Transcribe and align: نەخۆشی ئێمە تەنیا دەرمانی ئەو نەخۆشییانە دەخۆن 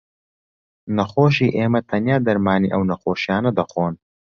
نەخۆشی 0.95 1.53
ئێمە 1.57 1.81
تەنیا 1.89 2.17
دەرمانی 2.27 2.71
ئەو 2.73 2.81
نەخۆشییانە 2.89 3.51
دەخۆن 3.57 3.93